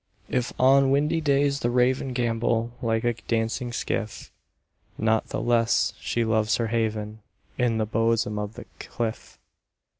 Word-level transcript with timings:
If 0.29 0.51
on 0.59 0.89
windy 0.89 1.21
days 1.21 1.59
the 1.59 1.69
Raven 1.69 2.11
Gambol 2.11 2.71
like 2.81 3.03
a 3.03 3.13
dancing 3.13 3.71
skiff, 3.71 4.31
Not 4.97 5.27
the 5.27 5.39
less 5.39 5.93
she 5.99 6.25
loves 6.25 6.55
her 6.55 6.69
haven 6.69 7.19
In 7.59 7.77
the 7.77 7.85
bosom 7.85 8.39
of 8.39 8.55
the 8.55 8.65
cliff. 8.79 9.37